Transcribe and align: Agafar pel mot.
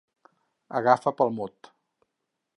Agafar 0.79 1.13
pel 1.19 1.31
mot. 1.37 1.73